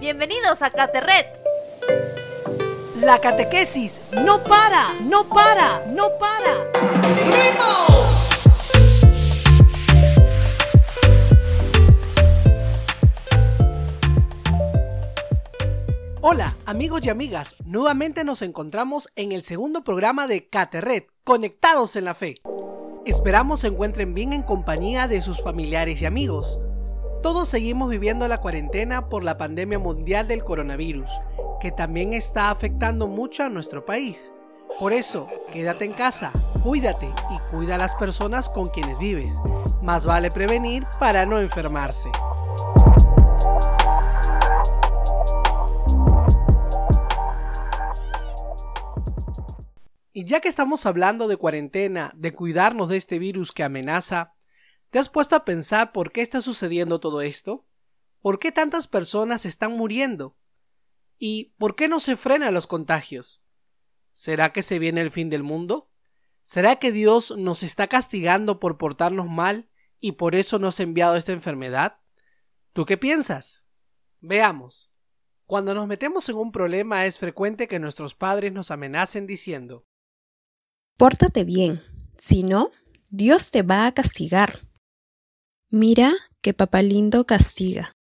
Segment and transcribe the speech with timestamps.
[0.00, 1.26] Bienvenidos a Caterret.
[3.00, 6.70] La catequesis no para, no para, no para.
[16.20, 22.04] Hola amigos y amigas, nuevamente nos encontramos en el segundo programa de Caterret, Conectados en
[22.04, 22.36] la Fe.
[23.04, 26.60] Esperamos se encuentren bien en compañía de sus familiares y amigos.
[27.22, 31.10] Todos seguimos viviendo la cuarentena por la pandemia mundial del coronavirus,
[31.60, 34.32] que también está afectando mucho a nuestro país.
[34.78, 36.30] Por eso, quédate en casa,
[36.62, 39.40] cuídate y cuida a las personas con quienes vives.
[39.82, 42.08] Más vale prevenir para no enfermarse.
[50.12, 54.34] Y ya que estamos hablando de cuarentena, de cuidarnos de este virus que amenaza,
[54.90, 57.66] ¿te has puesto a pensar por qué está sucediendo todo esto?
[58.20, 60.36] ¿Por qué tantas personas están muriendo?
[61.18, 63.42] ¿Y por qué no se frenan los contagios?
[64.12, 65.90] ¿Será que se viene el fin del mundo?
[66.42, 69.68] ¿Será que Dios nos está castigando por portarnos mal
[70.00, 72.00] y por eso nos ha enviado esta enfermedad?
[72.72, 73.68] ¿Tú qué piensas?
[74.20, 74.90] Veamos.
[75.44, 79.86] Cuando nos metemos en un problema es frecuente que nuestros padres nos amenacen diciendo
[80.96, 81.82] Pórtate bien,
[82.16, 82.70] si no,
[83.10, 84.67] Dios te va a castigar.
[85.70, 87.92] Mira que papá lindo castiga.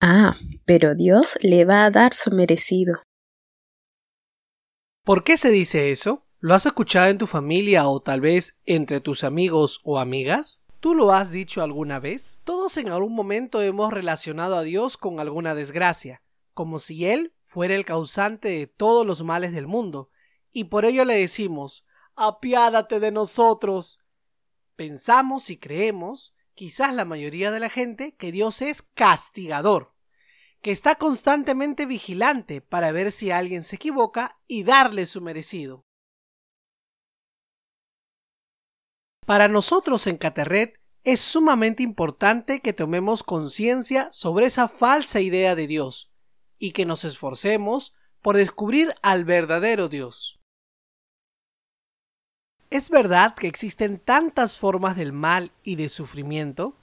[0.00, 3.02] Ah, pero Dios le va a dar su merecido.
[5.04, 6.26] ¿Por qué se dice eso?
[6.38, 10.62] ¿Lo has escuchado en tu familia o tal vez entre tus amigos o amigas?
[10.80, 12.40] ¿Tú lo has dicho alguna vez?
[12.44, 16.22] Todos en algún momento hemos relacionado a Dios con alguna desgracia,
[16.54, 20.08] como si Él fuera el causante de todos los males del mundo,
[20.50, 21.84] y por ello le decimos
[22.16, 24.00] apiádate de nosotros.
[24.76, 29.94] Pensamos y creemos, quizás la mayoría de la gente, que Dios es castigador,
[30.60, 35.86] que está constantemente vigilante para ver si alguien se equivoca y darle su merecido.
[39.24, 45.66] Para nosotros en Caterret es sumamente importante que tomemos conciencia sobre esa falsa idea de
[45.66, 46.12] Dios
[46.58, 50.39] y que nos esforcemos por descubrir al verdadero Dios.
[52.70, 56.76] ¿Es verdad que existen tantas formas del mal y de sufrimiento?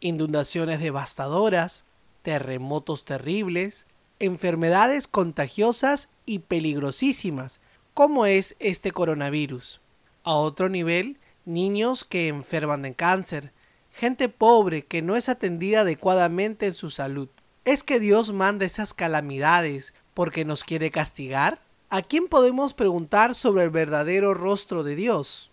[0.00, 1.84] Inundaciones devastadoras,
[2.20, 3.86] terremotos terribles,
[4.18, 7.60] enfermedades contagiosas y peligrosísimas,
[7.94, 9.80] como es este coronavirus.
[10.24, 13.50] A otro nivel, niños que enferman de cáncer,
[13.92, 17.30] gente pobre que no es atendida adecuadamente en su salud.
[17.64, 21.63] ¿Es que Dios manda esas calamidades porque nos quiere castigar?
[21.94, 25.52] ¿A quién podemos preguntar sobre el verdadero rostro de Dios?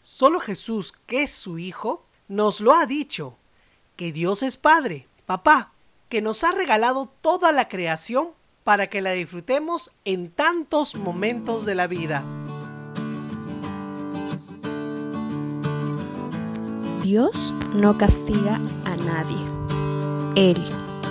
[0.00, 3.36] Solo Jesús, que es su Hijo, nos lo ha dicho,
[3.96, 5.72] que Dios es Padre, Papá,
[6.08, 8.28] que nos ha regalado toda la creación
[8.62, 12.22] para que la disfrutemos en tantos momentos de la vida.
[17.02, 19.44] Dios no castiga a nadie.
[20.36, 20.62] Él,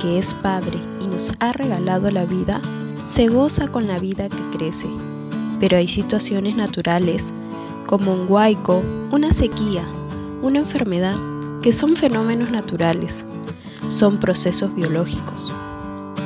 [0.02, 2.62] que es Padre y nos ha regalado la vida,
[3.10, 4.88] se goza con la vida que crece,
[5.60, 7.34] pero hay situaciones naturales,
[7.88, 9.84] como un huaico, una sequía,
[10.44, 11.16] una enfermedad,
[11.64, 13.26] que son fenómenos naturales,
[13.88, 15.52] son procesos biológicos,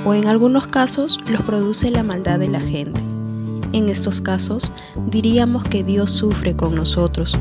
[0.03, 2.99] o en algunos casos los produce la maldad de la gente.
[3.71, 4.73] En estos casos
[5.07, 7.37] diríamos que Dios sufre con nosotros,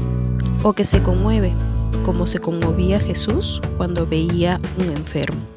[0.63, 1.53] o que se conmueve,
[2.07, 5.52] como se conmovía Jesús cuando veía un enfermo.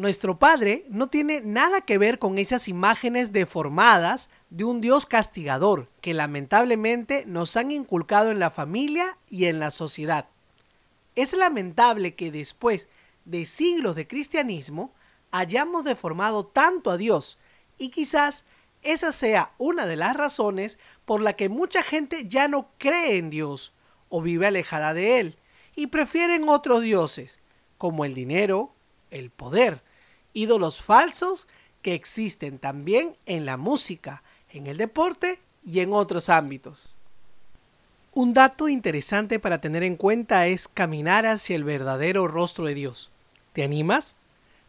[0.00, 5.90] Nuestro Padre no tiene nada que ver con esas imágenes deformadas de un Dios castigador
[6.00, 10.24] que lamentablemente nos han inculcado en la familia y en la sociedad.
[11.16, 12.88] Es lamentable que después
[13.26, 14.94] de siglos de cristianismo
[15.32, 17.36] hayamos deformado tanto a Dios
[17.76, 18.46] y quizás
[18.80, 23.28] esa sea una de las razones por la que mucha gente ya no cree en
[23.28, 23.74] Dios
[24.08, 25.36] o vive alejada de Él
[25.76, 27.38] y prefieren otros dioses
[27.76, 28.72] como el dinero,
[29.10, 29.82] el poder,
[30.32, 31.46] ídolos falsos
[31.82, 36.96] que existen también en la música, en el deporte y en otros ámbitos.
[38.12, 43.10] Un dato interesante para tener en cuenta es caminar hacia el verdadero rostro de Dios.
[43.52, 44.16] ¿Te animas?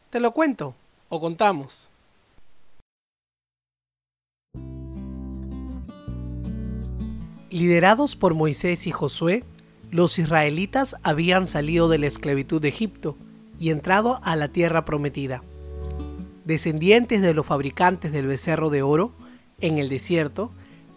[0.10, 0.76] Te lo cuento
[1.10, 1.90] o contamos.
[7.50, 9.44] Liderados por Moisés y Josué,
[9.90, 13.18] los israelitas habían salido de la esclavitud de Egipto
[13.60, 15.44] y entrado a la tierra prometida
[16.46, 19.14] descendientes de los fabricantes del becerro de oro,
[19.60, 20.52] en el desierto,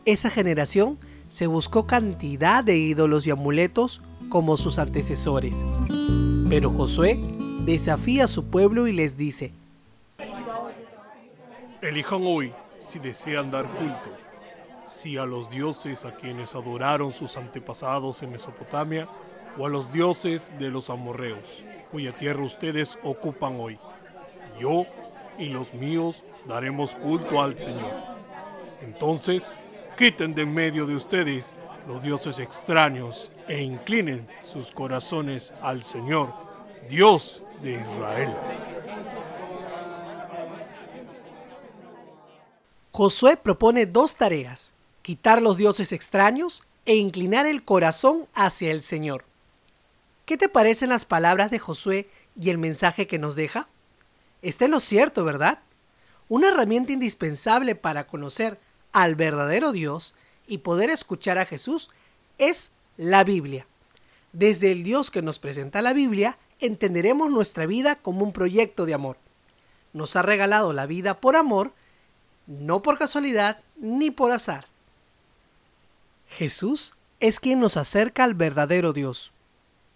[0.05, 0.99] esa generación
[1.29, 5.65] se buscó cantidad de ídolos y amuletos como sus antecesores.
[6.49, 7.19] Pero Josué
[7.65, 9.53] desafía a su pueblo y les dice,
[11.81, 14.11] Elijan hoy si desean dar culto,
[14.87, 19.09] si a los dioses a quienes adoraron sus antepasados en Mesopotamia
[19.59, 23.79] o a los dioses de los amorreos, cuya tierra ustedes ocupan hoy.
[24.59, 24.87] Yo
[25.39, 27.93] y los míos daremos culto al Señor.
[28.81, 29.53] Entonces,
[29.97, 36.33] quiten de en medio de ustedes los dioses extraños e inclinen sus corazones al Señor,
[36.89, 38.31] Dios de Israel.
[42.91, 44.73] Josué propone dos tareas,
[45.03, 49.25] quitar los dioses extraños e inclinar el corazón hacia el Señor.
[50.27, 52.09] ¿Qué te parecen las palabras de Josué
[52.41, 53.69] y el mensaje que nos deja?
[54.45, 55.61] Está lo cierto, ¿verdad?
[56.29, 58.61] Una herramienta indispensable para conocer
[58.93, 60.15] al verdadero Dios
[60.47, 61.89] y poder escuchar a Jesús
[62.37, 63.67] es la Biblia.
[64.35, 68.93] Desde el Dios que nos presenta la Biblia, entenderemos nuestra vida como un proyecto de
[68.93, 69.17] amor.
[69.95, 71.73] Nos ha regalado la vida por amor,
[72.47, 74.67] no por casualidad ni por azar.
[76.29, 79.33] Jesús es quien nos acerca al verdadero Dios.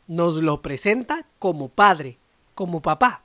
[0.07, 2.17] Nos lo presenta como Padre,
[2.55, 3.25] como Papá.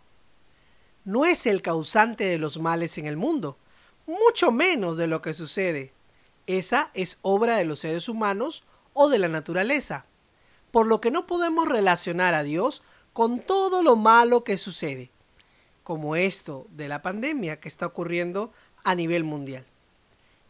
[1.05, 3.57] No es el causante de los males en el mundo,
[4.05, 5.93] mucho menos de lo que sucede.
[6.47, 8.63] Esa es obra de los seres humanos
[8.93, 10.05] o de la naturaleza,
[10.71, 15.11] por lo que no podemos relacionar a Dios con todo lo malo que sucede,
[15.83, 18.51] como esto de la pandemia que está ocurriendo
[18.83, 19.65] a nivel mundial.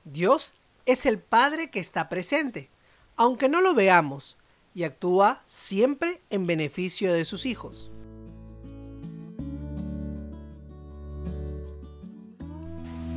[0.04, 0.54] Dios
[0.86, 2.70] es el Padre que está presente,
[3.16, 4.38] aunque no lo veamos,
[4.76, 7.92] y actúa siempre en beneficio de sus hijos.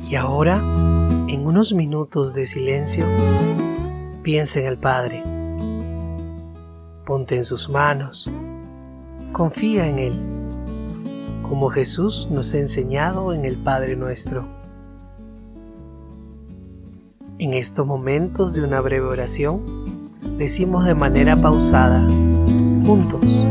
[0.09, 0.55] Y ahora,
[1.27, 3.03] en unos minutos de silencio,
[4.23, 5.21] piensa en el Padre.
[7.05, 8.29] Ponte en sus manos.
[9.33, 10.19] Confía en Él,
[11.43, 14.45] como Jesús nos ha enseñado en el Padre nuestro.
[17.37, 19.61] En estos momentos de una breve oración,
[20.37, 21.99] decimos de manera pausada,
[22.85, 23.45] juntos.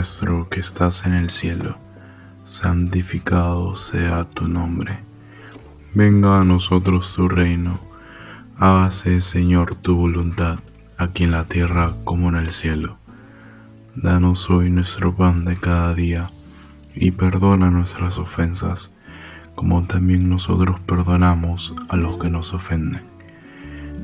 [0.00, 1.76] Nuestro que estás en el cielo,
[2.46, 5.00] santificado sea tu nombre.
[5.92, 7.78] Venga a nosotros tu reino.
[8.56, 10.60] Hágase, Señor, tu voluntad,
[10.96, 12.96] aquí en la tierra como en el cielo.
[13.94, 16.30] Danos hoy nuestro pan de cada día,
[16.94, 18.96] y perdona nuestras ofensas,
[19.54, 23.02] como también nosotros perdonamos a los que nos ofenden.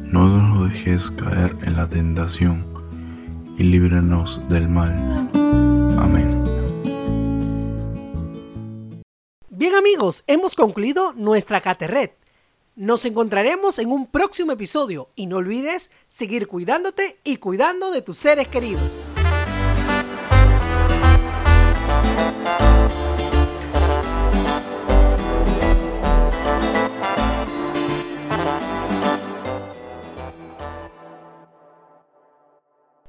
[0.04, 2.66] No nos dejes caer en la tentación,
[3.58, 4.92] y líbranos del mal.
[5.98, 6.30] Amén.
[9.50, 12.16] Bien amigos, hemos concluido nuestra caterret.
[12.74, 18.18] Nos encontraremos en un próximo episodio y no olvides seguir cuidándote y cuidando de tus
[18.18, 19.06] seres queridos.